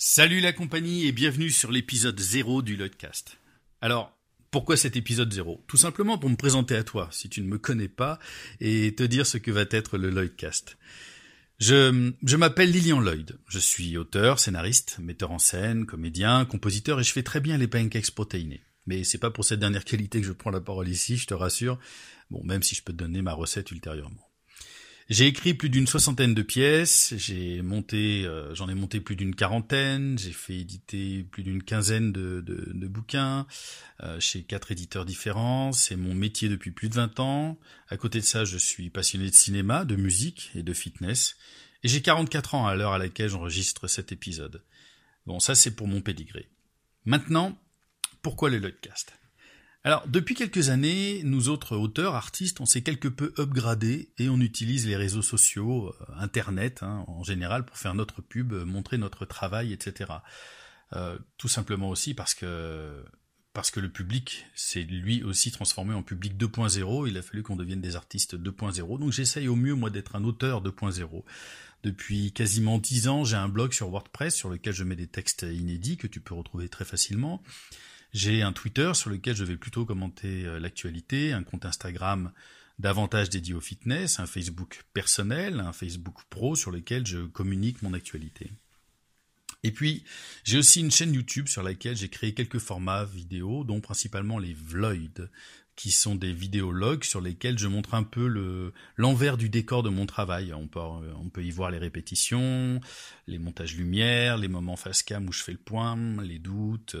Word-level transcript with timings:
Salut 0.00 0.38
la 0.38 0.52
compagnie 0.52 1.08
et 1.08 1.12
bienvenue 1.12 1.50
sur 1.50 1.72
l'épisode 1.72 2.20
0 2.20 2.62
du 2.62 2.76
Lloydcast. 2.76 3.36
Alors, 3.80 4.16
pourquoi 4.52 4.76
cet 4.76 4.94
épisode 4.94 5.32
0 5.32 5.64
Tout 5.66 5.76
simplement 5.76 6.18
pour 6.18 6.30
me 6.30 6.36
présenter 6.36 6.76
à 6.76 6.84
toi, 6.84 7.08
si 7.10 7.28
tu 7.28 7.42
ne 7.42 7.48
me 7.48 7.58
connais 7.58 7.88
pas, 7.88 8.20
et 8.60 8.94
te 8.94 9.02
dire 9.02 9.26
ce 9.26 9.38
que 9.38 9.50
va 9.50 9.64
être 9.68 9.98
le 9.98 10.10
Lloydcast. 10.10 10.78
Je, 11.58 12.12
je 12.22 12.36
m'appelle 12.36 12.70
Lilian 12.70 13.00
Lloyd. 13.00 13.40
Je 13.48 13.58
suis 13.58 13.98
auteur, 13.98 14.38
scénariste, 14.38 15.00
metteur 15.00 15.32
en 15.32 15.40
scène, 15.40 15.84
comédien, 15.84 16.44
compositeur 16.44 17.00
et 17.00 17.02
je 17.02 17.12
fais 17.12 17.24
très 17.24 17.40
bien 17.40 17.58
les 17.58 17.66
pancakes 17.66 18.12
protéinés. 18.12 18.62
Mais 18.86 19.02
c'est 19.02 19.18
pas 19.18 19.32
pour 19.32 19.44
cette 19.44 19.58
dernière 19.58 19.84
qualité 19.84 20.20
que 20.20 20.28
je 20.28 20.32
prends 20.32 20.50
la 20.50 20.60
parole 20.60 20.88
ici, 20.88 21.16
je 21.16 21.26
te 21.26 21.34
rassure. 21.34 21.76
Bon, 22.30 22.44
même 22.44 22.62
si 22.62 22.76
je 22.76 22.84
peux 22.84 22.92
te 22.92 22.98
donner 22.98 23.20
ma 23.20 23.32
recette 23.32 23.72
ultérieurement. 23.72 24.27
J'ai 25.08 25.26
écrit 25.26 25.54
plus 25.54 25.70
d'une 25.70 25.86
soixantaine 25.86 26.34
de 26.34 26.42
pièces, 26.42 27.14
j'ai 27.16 27.62
monté, 27.62 28.26
euh, 28.26 28.54
j'en 28.54 28.68
ai 28.68 28.74
monté 28.74 29.00
plus 29.00 29.16
d'une 29.16 29.34
quarantaine, 29.34 30.18
j'ai 30.18 30.32
fait 30.32 30.58
éditer 30.58 31.22
plus 31.22 31.42
d'une 31.42 31.62
quinzaine 31.62 32.12
de, 32.12 32.42
bouquins 32.88 33.46
euh, 34.02 34.20
chez 34.20 34.42
quatre 34.42 34.70
éditeurs 34.70 35.06
différents. 35.06 35.72
C'est 35.72 35.96
mon 35.96 36.12
métier 36.12 36.50
depuis 36.50 36.72
plus 36.72 36.90
de 36.90 36.94
20 36.94 37.20
ans. 37.20 37.58
À 37.88 37.96
côté 37.96 38.20
de 38.20 38.24
ça, 38.24 38.44
je 38.44 38.58
suis 38.58 38.90
passionné 38.90 39.30
de 39.30 39.34
cinéma, 39.34 39.86
de 39.86 39.96
musique 39.96 40.50
et 40.54 40.62
de 40.62 40.74
fitness. 40.74 41.36
Et 41.82 41.88
j'ai 41.88 42.02
44 42.02 42.54
ans 42.54 42.66
à 42.66 42.74
l'heure 42.74 42.92
à 42.92 42.98
laquelle 42.98 43.30
j'enregistre 43.30 43.88
cet 43.88 44.12
épisode. 44.12 44.62
Bon, 45.24 45.40
ça 45.40 45.54
c'est 45.54 45.74
pour 45.74 45.88
mon 45.88 46.02
pédigré. 46.02 46.50
Maintenant, 47.06 47.58
pourquoi 48.20 48.50
le 48.50 48.58
Lloydcast 48.58 49.17
alors, 49.88 50.06
depuis 50.06 50.34
quelques 50.34 50.68
années, 50.68 51.22
nous 51.24 51.48
autres 51.48 51.74
auteurs, 51.74 52.14
artistes, 52.14 52.60
on 52.60 52.66
s'est 52.66 52.82
quelque 52.82 53.08
peu 53.08 53.32
upgradé 53.38 54.10
et 54.18 54.28
on 54.28 54.38
utilise 54.38 54.86
les 54.86 54.96
réseaux 54.96 55.22
sociaux, 55.22 55.94
euh, 56.02 56.12
Internet 56.18 56.82
hein, 56.82 57.06
en 57.06 57.24
général, 57.24 57.64
pour 57.64 57.78
faire 57.78 57.94
notre 57.94 58.20
pub, 58.20 58.52
euh, 58.52 58.66
montrer 58.66 58.98
notre 58.98 59.24
travail, 59.24 59.72
etc. 59.72 60.12
Euh, 60.92 61.18
tout 61.38 61.48
simplement 61.48 61.88
aussi 61.88 62.12
parce 62.12 62.34
que 62.34 63.02
parce 63.54 63.70
que 63.70 63.80
le 63.80 63.88
public 63.88 64.44
s'est 64.54 64.82
lui 64.82 65.22
aussi 65.22 65.52
transformé 65.52 65.94
en 65.94 66.02
public 66.02 66.36
2.0. 66.36 67.08
Il 67.08 67.16
a 67.16 67.22
fallu 67.22 67.42
qu'on 67.42 67.56
devienne 67.56 67.80
des 67.80 67.96
artistes 67.96 68.36
2.0. 68.36 68.98
Donc 68.98 69.10
j'essaye 69.12 69.48
au 69.48 69.56
mieux 69.56 69.74
moi 69.74 69.88
d'être 69.88 70.16
un 70.16 70.24
auteur 70.24 70.62
2.0. 70.62 71.24
Depuis 71.82 72.32
quasiment 72.32 72.76
10 72.76 73.08
ans, 73.08 73.24
j'ai 73.24 73.36
un 73.36 73.48
blog 73.48 73.72
sur 73.72 73.88
WordPress 73.88 74.34
sur 74.34 74.50
lequel 74.50 74.74
je 74.74 74.84
mets 74.84 74.96
des 74.96 75.06
textes 75.06 75.46
inédits 75.50 75.96
que 75.96 76.06
tu 76.06 76.20
peux 76.20 76.34
retrouver 76.34 76.68
très 76.68 76.84
facilement. 76.84 77.42
J'ai 78.12 78.42
un 78.42 78.52
Twitter 78.52 78.92
sur 78.94 79.10
lequel 79.10 79.36
je 79.36 79.44
vais 79.44 79.56
plutôt 79.56 79.84
commenter 79.84 80.46
euh, 80.46 80.58
l'actualité, 80.58 81.32
un 81.32 81.42
compte 81.42 81.64
Instagram 81.64 82.32
davantage 82.78 83.28
dédié 83.28 83.54
au 83.54 83.60
fitness, 83.60 84.20
un 84.20 84.26
Facebook 84.26 84.84
personnel, 84.94 85.60
un 85.60 85.72
Facebook 85.72 86.16
pro 86.30 86.54
sur 86.54 86.70
lequel 86.70 87.06
je 87.06 87.26
communique 87.26 87.82
mon 87.82 87.92
actualité. 87.92 88.52
Et 89.64 89.72
puis, 89.72 90.04
j'ai 90.44 90.58
aussi 90.58 90.80
une 90.80 90.90
chaîne 90.90 91.12
YouTube 91.12 91.48
sur 91.48 91.64
laquelle 91.64 91.96
j'ai 91.96 92.08
créé 92.08 92.32
quelques 92.32 92.60
formats 92.60 93.04
vidéo, 93.04 93.64
dont 93.64 93.80
principalement 93.80 94.38
les 94.38 94.54
vlogs, 94.54 95.28
qui 95.74 95.90
sont 95.90 96.14
des 96.14 96.32
vidéologues 96.32 97.04
sur 97.04 97.20
lesquels 97.20 97.58
je 97.58 97.68
montre 97.68 97.94
un 97.94 98.02
peu 98.02 98.26
le 98.26 98.72
l'envers 98.96 99.36
du 99.36 99.48
décor 99.48 99.84
de 99.84 99.88
mon 99.88 100.06
travail. 100.06 100.52
On 100.52 100.66
peut, 100.66 100.80
on 100.80 101.28
peut 101.28 101.44
y 101.44 101.50
voir 101.50 101.70
les 101.70 101.78
répétitions, 101.78 102.80
les 103.28 103.38
montages 103.38 103.76
lumière, 103.76 104.38
les 104.38 104.48
moments 104.48 104.76
face 104.76 105.04
cam 105.04 105.28
où 105.28 105.32
je 105.32 105.42
fais 105.42 105.52
le 105.52 105.58
point, 105.58 105.96
les 106.22 106.40
doutes, 106.40 106.96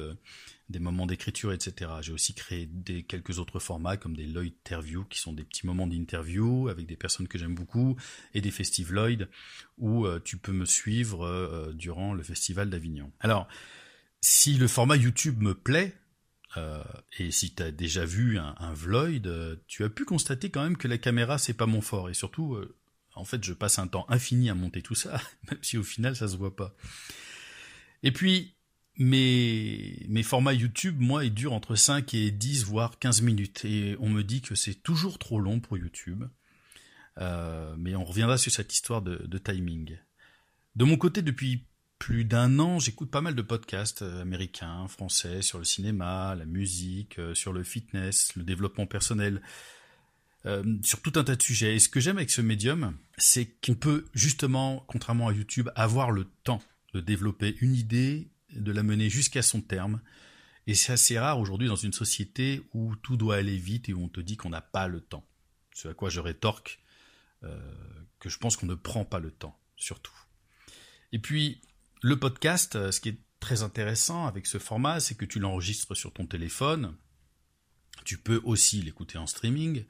des 0.68 0.78
moments 0.78 1.06
d'écriture, 1.06 1.52
etc. 1.52 1.90
J'ai 2.02 2.12
aussi 2.12 2.34
créé 2.34 2.66
des, 2.66 3.02
quelques 3.02 3.38
autres 3.38 3.58
formats 3.58 3.96
comme 3.96 4.14
des 4.14 4.26
Lloyd 4.26 4.52
interviews 4.66 5.04
qui 5.04 5.18
sont 5.18 5.32
des 5.32 5.44
petits 5.44 5.66
moments 5.66 5.86
d'interview 5.86 6.68
avec 6.68 6.86
des 6.86 6.96
personnes 6.96 7.28
que 7.28 7.38
j'aime 7.38 7.54
beaucoup 7.54 7.96
et 8.34 8.40
des 8.40 8.50
festivals 8.50 8.94
Lloyd 8.94 9.28
où 9.78 10.06
euh, 10.06 10.20
tu 10.22 10.36
peux 10.36 10.52
me 10.52 10.66
suivre 10.66 11.24
euh, 11.24 11.72
durant 11.72 12.12
le 12.12 12.22
festival 12.22 12.68
d'Avignon. 12.68 13.12
Alors, 13.20 13.48
si 14.20 14.54
le 14.54 14.68
format 14.68 14.96
YouTube 14.96 15.40
me 15.40 15.54
plaît, 15.54 15.94
euh, 16.56 16.82
et 17.18 17.30
si 17.30 17.54
tu 17.54 17.62
as 17.62 17.70
déjà 17.70 18.04
vu 18.04 18.38
un, 18.38 18.54
un 18.58 18.74
Vloid, 18.74 19.58
tu 19.66 19.84
as 19.84 19.88
pu 19.88 20.04
constater 20.04 20.50
quand 20.50 20.62
même 20.62 20.76
que 20.76 20.88
la 20.88 20.98
caméra 20.98 21.38
c'est 21.38 21.54
pas 21.54 21.66
mon 21.66 21.80
fort 21.80 22.08
et 22.08 22.14
surtout 22.14 22.58
en 23.14 23.24
fait 23.24 23.44
je 23.44 23.52
passe 23.52 23.78
un 23.78 23.86
temps 23.86 24.06
infini 24.08 24.48
à 24.48 24.54
monter 24.54 24.82
tout 24.82 24.94
ça, 24.94 25.20
même 25.50 25.60
si 25.62 25.78
au 25.78 25.82
final 25.82 26.16
ça 26.16 26.28
se 26.28 26.36
voit 26.36 26.56
pas. 26.56 26.74
Et 28.02 28.12
puis 28.12 28.54
mais 28.98 29.96
mes 30.08 30.24
formats 30.24 30.52
YouTube, 30.52 30.96
moi, 30.98 31.24
ils 31.24 31.32
durent 31.32 31.52
entre 31.52 31.76
5 31.76 32.14
et 32.14 32.32
10, 32.32 32.64
voire 32.64 32.98
15 32.98 33.22
minutes. 33.22 33.64
Et 33.64 33.96
on 34.00 34.08
me 34.08 34.22
dit 34.22 34.40
que 34.40 34.56
c'est 34.56 34.74
toujours 34.74 35.18
trop 35.18 35.40
long 35.40 35.60
pour 35.60 35.78
YouTube. 35.78 36.24
Euh, 37.20 37.74
mais 37.78 37.94
on 37.94 38.04
reviendra 38.04 38.38
sur 38.38 38.52
cette 38.52 38.72
histoire 38.72 39.02
de, 39.02 39.38
timing. 39.38 39.96
De 40.74 40.84
mon 40.84 40.96
côté, 40.96 41.22
depuis 41.22 41.64
plus 42.00 42.24
d'un 42.24 42.58
an, 42.58 42.78
j'écoute 42.80 43.10
pas 43.10 43.20
mal 43.20 43.34
de 43.34 43.42
podcasts 43.42 44.02
euh, 44.02 44.22
américains, 44.22 44.86
français, 44.88 45.42
sur 45.42 45.58
le 45.58 45.64
cinéma, 45.64 46.34
la 46.36 46.44
musique, 46.44 47.18
euh, 47.18 47.34
sur 47.34 47.52
le 47.52 47.62
fitness, 47.62 48.34
le 48.36 48.42
développement 48.42 48.86
personnel, 48.86 49.42
sur 50.82 51.02
tout 51.02 51.12
un 51.16 51.24
tas 51.24 51.36
de 51.36 51.42
sujets. 51.42 51.74
Et 51.74 51.78
ce 51.78 51.90
que 51.90 52.00
j'aime 52.00 52.16
avec 52.16 52.30
ce 52.30 52.40
médium, 52.40 52.96
c'est 53.18 53.46
qu'on 53.60 53.74
peut 53.74 54.06
justement, 54.14 54.82
contrairement 54.86 55.28
à 55.28 55.32
YouTube, 55.32 55.68
avoir 55.74 56.10
le 56.10 56.24
temps 56.42 56.62
de 56.94 57.00
développer 57.00 57.56
une 57.60 57.74
idée 57.74 58.30
de 58.50 58.72
la 58.72 58.82
mener 58.82 59.10
jusqu'à 59.10 59.42
son 59.42 59.60
terme. 59.60 60.00
Et 60.66 60.74
c'est 60.74 60.92
assez 60.92 61.18
rare 61.18 61.40
aujourd'hui 61.40 61.68
dans 61.68 61.76
une 61.76 61.92
société 61.92 62.62
où 62.74 62.94
tout 62.96 63.16
doit 63.16 63.36
aller 63.36 63.56
vite 63.56 63.88
et 63.88 63.94
où 63.94 64.04
on 64.04 64.08
te 64.08 64.20
dit 64.20 64.36
qu'on 64.36 64.50
n'a 64.50 64.60
pas 64.60 64.88
le 64.88 65.00
temps. 65.00 65.26
Ce 65.72 65.88
à 65.88 65.94
quoi 65.94 66.10
je 66.10 66.20
rétorque 66.20 66.80
euh, 67.44 67.58
que 68.18 68.28
je 68.28 68.38
pense 68.38 68.56
qu'on 68.56 68.66
ne 68.66 68.74
prend 68.74 69.04
pas 69.04 69.20
le 69.20 69.30
temps, 69.30 69.58
surtout. 69.76 70.12
Et 71.12 71.18
puis, 71.18 71.60
le 72.02 72.18
podcast, 72.18 72.76
euh, 72.76 72.90
ce 72.90 73.00
qui 73.00 73.10
est 73.10 73.20
très 73.40 73.62
intéressant 73.62 74.26
avec 74.26 74.46
ce 74.46 74.58
format, 74.58 75.00
c'est 75.00 75.14
que 75.14 75.24
tu 75.24 75.38
l'enregistres 75.38 75.94
sur 75.94 76.12
ton 76.12 76.26
téléphone. 76.26 76.96
Tu 78.04 78.18
peux 78.18 78.40
aussi 78.44 78.82
l'écouter 78.82 79.18
en 79.18 79.26
streaming. 79.26 79.84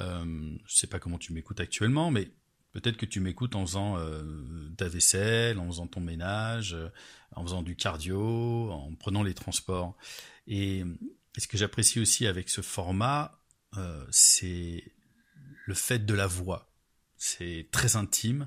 Euh, 0.00 0.24
je 0.24 0.28
ne 0.28 0.58
sais 0.68 0.86
pas 0.86 0.98
comment 0.98 1.18
tu 1.18 1.32
m'écoutes 1.32 1.60
actuellement, 1.60 2.10
mais 2.10 2.30
Peut-être 2.76 2.98
que 2.98 3.06
tu 3.06 3.20
m'écoutes 3.20 3.56
en 3.56 3.64
faisant 3.64 3.96
euh, 3.96 4.68
ta 4.76 4.86
vaisselle, 4.86 5.58
en 5.58 5.66
faisant 5.66 5.86
ton 5.86 6.00
ménage, 6.00 6.74
euh, 6.74 6.90
en 7.34 7.42
faisant 7.42 7.62
du 7.62 7.74
cardio, 7.74 8.70
en 8.70 8.94
prenant 8.96 9.22
les 9.22 9.32
transports. 9.32 9.96
Et, 10.46 10.84
ce 11.38 11.46
que 11.46 11.56
j'apprécie 11.56 12.00
aussi 12.00 12.26
avec 12.26 12.50
ce 12.50 12.60
format, 12.60 13.40
euh, 13.78 14.04
c'est 14.10 14.84
le 15.64 15.72
fait 15.72 16.04
de 16.04 16.12
la 16.12 16.26
voix. 16.26 16.70
C'est 17.16 17.66
très 17.72 17.96
intime 17.96 18.46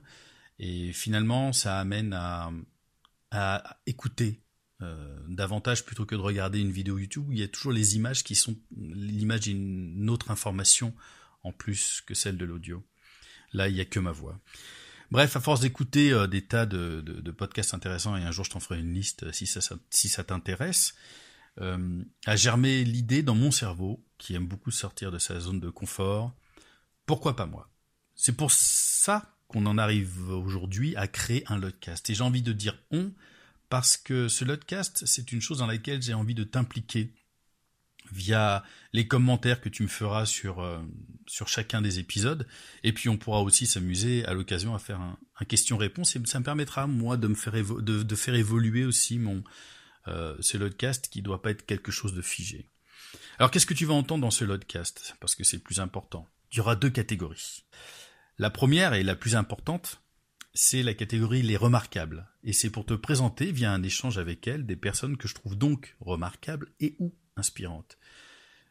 et 0.59 0.93
finalement 0.93 1.51
ça 1.51 1.79
amène 1.79 2.13
à, 2.13 2.51
à 3.31 3.79
écouter 3.87 4.43
davantage 5.27 5.85
plutôt 5.85 6.05
que 6.05 6.15
de 6.15 6.21
regarder 6.21 6.59
une 6.59 6.71
vidéo 6.71 6.97
YouTube 6.97 7.27
il 7.31 7.39
y 7.39 7.43
a 7.43 7.47
toujours 7.49 7.73
les 7.73 7.97
images 7.97 8.23
qui 8.23 8.33
sont 8.33 8.55
l'image 8.77 9.41
d'une 9.41 10.09
autre 10.09 10.31
information 10.31 10.93
en 11.43 11.51
plus 11.51 12.01
que 12.05 12.13
celle 12.13 12.37
de 12.37 12.45
l'audio. 12.45 12.85
Là, 13.53 13.67
il 13.67 13.75
n'y 13.75 13.81
a 13.81 13.85
que 13.85 13.99
ma 13.99 14.11
voix. 14.11 14.39
Bref, 15.11 15.35
à 15.35 15.39
force 15.39 15.61
d'écouter 15.61 16.11
euh, 16.11 16.27
des 16.27 16.43
tas 16.43 16.65
de, 16.65 17.31
podcasts 17.31 17.73
intéressants, 17.73 18.15
et 18.15 18.23
un 18.23 18.31
jour 18.31 18.45
je 18.45 18.51
t'en 18.51 18.59
ferai 18.59 18.79
une 18.79 18.93
liste 18.93 19.23
euh, 19.23 19.31
si 19.31 19.47
ça, 19.47 19.59
si 19.89 20.07
ça 20.07 20.23
t'intéresse, 20.23 20.93
euh, 21.61 22.03
a 22.25 22.35
germé 22.35 22.83
l'idée 22.83 23.23
dans 23.23 23.35
mon 23.35 23.51
cerveau, 23.51 24.05
qui 24.17 24.35
aime 24.35 24.47
beaucoup 24.47 24.71
sortir 24.71 25.11
de 25.11 25.17
sa 25.17 25.39
zone 25.39 25.59
de 25.59 25.69
confort, 25.69 26.33
pourquoi 27.05 27.35
pas 27.35 27.47
moi? 27.47 27.71
C'est 28.15 28.35
pour 28.35 28.51
ça 28.51 29.35
qu'on 29.47 29.65
en 29.65 29.79
arrive 29.79 30.29
aujourd'hui 30.29 30.95
à 30.95 31.07
créer 31.07 31.43
un 31.47 31.59
podcast. 31.59 32.07
Et 32.09 32.13
j'ai 32.13 32.23
envie 32.23 32.43
de 32.43 32.53
dire 32.53 32.77
on, 32.91 33.11
parce 33.69 33.97
que 33.97 34.27
ce 34.27 34.45
podcast, 34.45 35.03
c'est 35.05 35.31
une 35.31 35.41
chose 35.41 35.59
dans 35.59 35.67
laquelle 35.67 36.01
j'ai 36.03 36.13
envie 36.13 36.35
de 36.35 36.43
t'impliquer 36.43 37.13
via 38.11 38.63
les 38.93 39.07
commentaires 39.07 39.61
que 39.61 39.69
tu 39.69 39.83
me 39.83 39.87
feras 39.87 40.25
sur, 40.25 40.59
euh, 40.59 40.79
sur 41.27 41.47
chacun 41.47 41.81
des 41.81 41.99
épisodes. 41.99 42.47
Et 42.83 42.93
puis 42.93 43.09
on 43.09 43.17
pourra 43.17 43.41
aussi 43.41 43.65
s'amuser 43.65 44.25
à 44.25 44.33
l'occasion 44.33 44.75
à 44.75 44.79
faire 44.79 44.99
un, 44.99 45.17
un 45.39 45.45
question-réponse 45.45 46.15
et 46.15 46.21
ça 46.25 46.39
me 46.39 46.45
permettra 46.45 46.87
moi 46.87 47.17
de 47.17 47.27
me 47.27 47.35
faire 47.35 47.53
de, 47.53 48.03
de, 48.03 48.15
faire 48.15 48.35
évoluer 48.35 48.85
aussi 48.85 49.19
mon 49.19 49.43
euh, 50.07 50.35
ce 50.39 50.57
podcast 50.57 51.07
qui 51.09 51.21
doit 51.21 51.41
pas 51.41 51.51
être 51.51 51.65
quelque 51.65 51.91
chose 51.91 52.13
de 52.13 52.21
figé. 52.21 52.69
Alors 53.37 53.51
qu'est-ce 53.51 53.65
que 53.65 53.73
tu 53.73 53.85
vas 53.85 53.93
entendre 53.93 54.21
dans 54.21 54.31
ce 54.31 54.45
podcast? 54.45 55.15
Parce 55.19 55.35
que 55.35 55.43
c'est 55.43 55.57
le 55.57 55.63
plus 55.63 55.79
important. 55.79 56.27
Il 56.51 56.57
y 56.57 56.59
aura 56.61 56.75
deux 56.75 56.89
catégories. 56.89 57.65
La 58.37 58.49
première 58.49 58.93
et 58.93 59.03
la 59.03 59.15
plus 59.15 59.35
importante, 59.35 60.01
c'est 60.53 60.83
la 60.83 60.93
catégorie 60.93 61.41
les 61.41 61.57
remarquables. 61.57 62.27
Et 62.43 62.53
c'est 62.53 62.69
pour 62.69 62.85
te 62.85 62.93
présenter 62.93 63.51
via 63.51 63.71
un 63.71 63.83
échange 63.83 64.17
avec 64.17 64.47
elles 64.47 64.65
des 64.65 64.75
personnes 64.75 65.17
que 65.17 65.27
je 65.27 65.35
trouve 65.35 65.57
donc 65.57 65.95
remarquables 65.99 66.71
et 66.79 66.95
ou 66.99 67.13
inspirantes. 67.39 67.97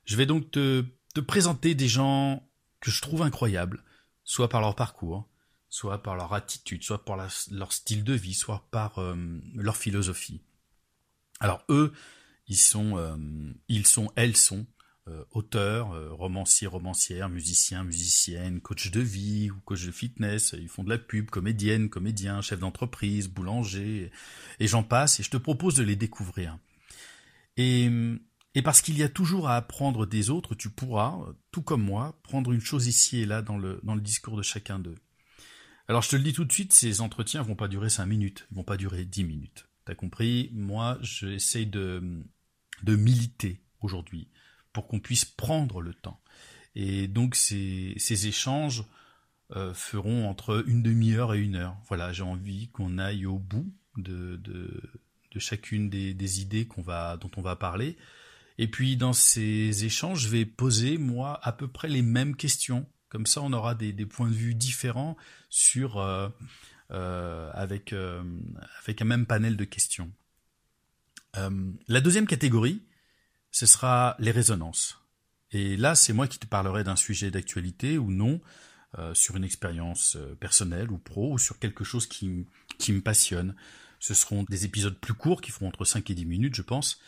Je 0.08 0.16
vais 0.16 0.26
donc 0.26 0.50
te, 0.50 0.84
présenter 1.26 1.74
des 1.74 1.88
gens 1.88 2.48
que 2.80 2.90
je 2.90 3.02
trouve 3.02 3.22
incroyables, 3.22 3.82
soit 4.24 4.48
par 4.48 4.60
leur 4.60 4.74
parcours, 4.74 5.28
soit 5.68 6.02
par 6.02 6.16
leur 6.16 6.32
attitude, 6.32 6.82
soit 6.82 7.04
par 7.04 7.18
leur 7.50 7.72
style 7.72 8.04
de 8.04 8.14
vie, 8.14 8.34
soit 8.34 8.66
par 8.70 8.98
euh, 9.00 9.16
leur 9.54 9.76
philosophie. 9.76 10.40
Alors 11.40 11.62
eux, 11.68 11.92
ils 12.46 12.56
sont, 12.56 12.96
euh, 12.96 13.16
ils 13.68 13.86
sont, 13.86 14.10
elles 14.16 14.36
sont 14.36 14.64
euh, 15.08 15.24
auteurs, 15.32 16.16
romanciers, 16.16 16.68
romancières, 16.68 17.28
musiciens, 17.28 17.84
musiciennes, 17.84 18.60
coach 18.60 18.90
de 18.90 19.00
vie 19.00 19.50
ou 19.50 19.58
coach 19.64 19.84
de 19.84 19.92
fitness, 19.92 20.54
ils 20.58 20.68
font 20.68 20.84
de 20.84 20.90
la 20.90 20.98
pub, 20.98 21.28
comédienne, 21.28 21.90
comédien, 21.90 22.40
chef 22.40 22.60
d'entreprise, 22.60 23.28
boulanger, 23.28 24.10
et 24.58 24.66
j'en 24.66 24.82
passe, 24.82 25.20
et 25.20 25.22
je 25.22 25.30
te 25.30 25.36
propose 25.36 25.74
de 25.74 25.82
les 25.82 25.96
découvrir. 25.96 26.58
Et, 27.58 27.90
et 28.58 28.62
parce 28.62 28.82
qu'il 28.82 28.98
y 28.98 29.04
a 29.04 29.08
toujours 29.08 29.48
à 29.48 29.54
apprendre 29.54 30.04
des 30.04 30.30
autres, 30.30 30.56
tu 30.56 30.68
pourras, 30.68 31.16
tout 31.52 31.62
comme 31.62 31.84
moi, 31.84 32.18
prendre 32.24 32.50
une 32.50 32.60
chose 32.60 32.88
ici 32.88 33.18
et 33.18 33.24
là 33.24 33.40
dans 33.40 33.56
le, 33.56 33.78
dans 33.84 33.94
le 33.94 34.00
discours 34.00 34.36
de 34.36 34.42
chacun 34.42 34.80
d'eux. 34.80 34.98
Alors 35.86 36.02
je 36.02 36.08
te 36.08 36.16
le 36.16 36.24
dis 36.24 36.32
tout 36.32 36.44
de 36.44 36.52
suite, 36.52 36.74
ces 36.74 37.00
entretiens 37.00 37.42
vont 37.42 37.54
pas 37.54 37.68
durer 37.68 37.88
cinq 37.88 38.06
minutes, 38.06 38.48
ils 38.50 38.56
vont 38.56 38.64
pas 38.64 38.76
durer 38.76 39.04
dix 39.04 39.22
minutes. 39.22 39.68
T'as 39.84 39.94
compris? 39.94 40.50
Moi, 40.52 40.98
j'essaye 41.02 41.66
de, 41.66 42.24
de 42.82 42.96
militer 42.96 43.62
aujourd'hui 43.80 44.28
pour 44.72 44.88
qu'on 44.88 44.98
puisse 44.98 45.24
prendre 45.24 45.80
le 45.80 45.94
temps. 45.94 46.20
Et 46.74 47.06
donc 47.06 47.36
ces, 47.36 47.94
ces 47.96 48.26
échanges 48.26 48.84
euh, 49.54 49.72
feront 49.72 50.28
entre 50.28 50.64
une 50.66 50.82
demi-heure 50.82 51.32
et 51.32 51.38
une 51.38 51.54
heure. 51.54 51.76
Voilà, 51.86 52.12
j'ai 52.12 52.24
envie 52.24 52.70
qu'on 52.70 52.98
aille 52.98 53.24
au 53.24 53.38
bout 53.38 53.72
de, 53.96 54.34
de, 54.36 54.82
de 55.30 55.38
chacune 55.38 55.88
des, 55.88 56.12
des 56.12 56.40
idées 56.40 56.66
qu'on 56.66 56.82
va, 56.82 57.16
dont 57.18 57.30
on 57.36 57.42
va 57.42 57.54
parler. 57.54 57.96
Et 58.58 58.66
puis 58.66 58.96
dans 58.96 59.12
ces 59.12 59.84
échanges, 59.84 60.22
je 60.22 60.28
vais 60.28 60.44
poser 60.44 60.98
moi 60.98 61.38
à 61.42 61.52
peu 61.52 61.68
près 61.68 61.88
les 61.88 62.02
mêmes 62.02 62.34
questions. 62.34 62.86
Comme 63.08 63.24
ça, 63.24 63.40
on 63.40 63.52
aura 63.52 63.74
des, 63.74 63.92
points 64.04 64.28
de 64.28 64.34
vue 64.34 64.54
différents 64.54 65.16
sur 65.48 65.98
euh, 65.98 66.28
euh, 66.90 67.50
avec 67.54 67.92
euh, 67.92 68.22
avec 68.82 69.00
un 69.00 69.06
même 69.06 69.26
panel 69.26 69.56
de 69.56 69.64
questions. 69.64 70.10
La 71.86 72.00
deuxième 72.00 72.26
catégorie, 72.26 72.82
ce 73.52 73.64
sera 73.64 74.16
les 74.18 74.32
résonances. 74.32 74.98
Et 75.52 75.76
là, 75.76 75.94
c'est 75.94 76.12
moi 76.12 76.26
qui 76.26 76.40
te 76.40 76.46
parlerai 76.46 76.82
d'un 76.82 76.96
sujet 76.96 77.30
d'actualité 77.30 77.96
ou 77.96 78.10
non, 78.10 78.40
sur 79.14 79.36
une 79.36 79.44
expérience 79.44 80.18
personnelle 80.40 80.90
ou 80.90 80.98
pro, 80.98 81.34
ou 81.34 81.38
sur 81.38 81.60
quelque 81.60 81.84
chose 81.84 82.08
qui, 82.08 82.44
qui 82.78 82.92
me 82.92 83.00
passionne. 83.00 83.54
Ce 84.00 84.14
seront 84.14 84.42
des 84.48 84.64
épisodes 84.64 84.98
plus 84.98 85.14
courts 85.14 85.40
qui 85.40 85.52
feront 85.52 85.68
entre 85.68 85.84
5 85.84 86.10
et 86.10 86.14
10 86.14 86.26
minutes, 86.26 86.56
je 86.56 86.62
pense. 86.62 87.00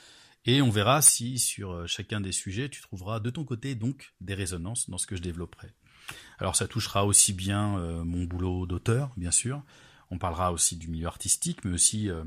Et 0.46 0.62
on 0.62 0.70
verra 0.70 1.02
si 1.02 1.38
sur 1.38 1.72
euh, 1.72 1.86
chacun 1.86 2.20
des 2.20 2.32
sujets, 2.32 2.68
tu 2.68 2.80
trouveras 2.80 3.20
de 3.20 3.30
ton 3.30 3.44
côté 3.44 3.74
donc 3.74 4.14
des 4.20 4.34
résonances 4.34 4.88
dans 4.88 4.98
ce 4.98 5.06
que 5.06 5.16
je 5.16 5.22
développerai. 5.22 5.74
Alors 6.38 6.56
ça 6.56 6.66
touchera 6.66 7.04
aussi 7.04 7.32
bien 7.32 7.78
euh, 7.78 8.04
mon 8.04 8.24
boulot 8.24 8.66
d'auteur, 8.66 9.12
bien 9.16 9.30
sûr. 9.30 9.62
On 10.10 10.18
parlera 10.18 10.52
aussi 10.52 10.76
du 10.76 10.88
milieu 10.88 11.06
artistique, 11.06 11.64
mais 11.64 11.72
aussi 11.72 12.10
euh, 12.10 12.24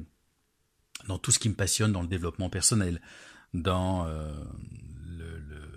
dans 1.07 1.17
tout 1.17 1.31
ce 1.31 1.39
qui 1.39 1.49
me 1.49 1.55
passionne 1.55 1.91
dans 1.91 2.01
le 2.01 2.07
développement 2.07 2.49
personnel, 2.49 3.01
dans 3.53 4.07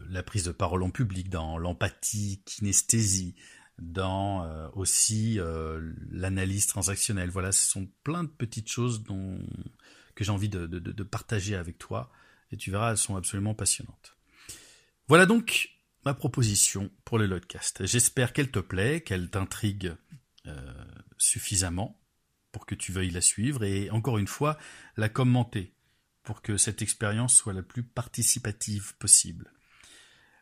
la 0.09 0.23
prise 0.23 0.45
de 0.45 0.53
parole 0.53 0.83
en 0.83 0.91
public, 0.91 1.29
dans 1.29 1.59
l'empathie, 1.59 2.43
kinesthésie, 2.47 3.35
dans 3.79 4.49
aussi 4.75 5.39
l'analyse 6.11 6.69
transactionnelle. 6.69 7.29
Voilà, 7.31 7.51
ce 7.51 7.67
sont 7.67 7.89
plein 8.05 8.25
de 8.25 8.29
petites 8.29 8.71
choses 8.71 9.03
dont, 9.03 9.39
que 10.15 10.25
j'ai 10.25 10.33
envie 10.33 10.49
de, 10.49 11.03
partager 11.03 11.55
avec 11.55 11.79
toi, 11.79 12.11
et 12.53 12.57
tu 12.57 12.71
verras, 12.71 12.91
elles 12.91 12.99
sont 12.99 13.17
absolument 13.17 13.55
passionnantes. 13.55 14.17
Voilà 15.09 15.27
donc 15.27 15.71
ma 16.05 16.15
proposition 16.15 16.91
pour 17.05 17.19
le 17.19 17.27
Lodcast. 17.27 17.85
J'espère 17.87 18.33
qu'elle 18.33 18.51
te 18.51 18.59
plaît, 18.59 19.01
qu'elle 19.01 19.31
t'intrigue 19.31 19.95
euh, 20.47 20.85
suffisamment 21.19 22.01
pour 22.53 22.67
que 22.67 22.75
tu 22.75 22.93
veuilles 22.93 23.11
la 23.11 23.21
suivre, 23.21 23.65
et 23.65 23.91
encore 23.91 24.19
une 24.19 24.27
fois, 24.27 24.57
la 24.97 25.09
commenter 25.09 25.75
pour 26.23 26.43
que 26.43 26.57
cette 26.57 26.81
expérience 26.83 27.35
soit 27.35 27.53
la 27.53 27.63
plus 27.63 27.83
participative 27.83 28.97
possible. 28.97 29.53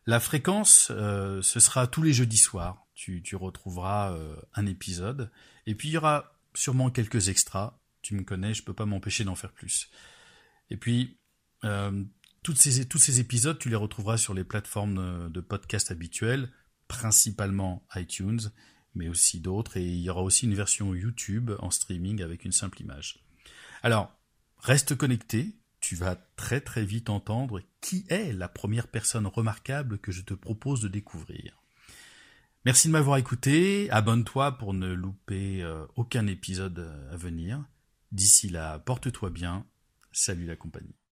La 0.06 0.20
fréquence, 0.20 0.88
euh, 0.90 1.40
ce 1.42 1.60
sera 1.60 1.86
tous 1.86 2.02
les 2.02 2.12
jeudis 2.12 2.38
soirs. 2.38 2.86
Tu, 2.94 3.22
retrouveras 3.34 4.12
euh, 4.12 4.36
un 4.54 4.66
épisode. 4.66 5.30
Et 5.66 5.74
puis 5.74 5.88
il 5.88 5.92
y 5.92 5.96
aura 5.96 6.38
sûrement 6.54 6.90
quelques 6.90 7.28
extras. 7.28 7.78
Tu 8.02 8.14
me 8.14 8.22
connais, 8.22 8.54
je 8.54 8.62
peux 8.62 8.74
pas 8.74 8.86
m'empêcher 8.86 9.24
d'en 9.24 9.34
faire 9.34 9.52
plus. 9.52 9.90
Et 10.70 10.76
puis, 10.76 11.18
ces, 12.56 12.88
tous 12.88 12.98
ces 12.98 13.20
épisodes, 13.20 13.58
tu 13.58 13.68
les 13.68 13.76
retrouveras 13.76 14.16
sur 14.16 14.34
les 14.34 14.44
plateformes 14.44 15.30
de 15.30 15.40
podcast 15.40 15.90
habituelles, 15.90 16.50
principalement 16.88 17.86
iTunes, 17.96 18.40
mais 18.94 19.08
aussi 19.08 19.40
d'autres. 19.40 19.76
Et 19.76 19.84
il 19.84 20.00
y 20.00 20.10
aura 20.10 20.22
aussi 20.22 20.46
une 20.46 20.54
version 20.54 20.94
YouTube 20.94 21.52
en 21.58 21.70
streaming 21.70 22.22
avec 22.22 22.44
une 22.44 22.52
simple 22.52 22.80
image. 22.80 23.24
Alors, 23.82 24.12
reste 24.58 24.94
connecté, 24.94 25.56
tu 25.80 25.96
vas 25.96 26.16
très 26.36 26.60
très 26.60 26.84
vite 26.84 27.10
entendre 27.10 27.60
qui 27.82 28.06
est 28.08 28.32
la 28.32 28.48
première 28.48 28.88
personne 28.88 29.26
remarquable 29.26 29.98
que 29.98 30.12
je 30.12 30.22
te 30.22 30.32
propose 30.32 30.80
de 30.80 30.88
découvrir. 30.88 31.60
Merci 32.64 32.88
de 32.88 32.92
m'avoir 32.92 33.18
écouté, 33.18 33.90
abonne-toi 33.90 34.56
pour 34.56 34.72
ne 34.72 34.94
louper 34.94 35.62
euh, 35.62 35.84
aucun 35.96 36.26
épisode 36.26 36.90
à 37.12 37.16
venir. 37.16 37.62
D'ici 38.10 38.48
là, 38.48 38.78
porte-toi 38.78 39.28
bien, 39.28 39.66
salut 40.12 40.46
la 40.46 40.56
compagnie. 40.56 40.96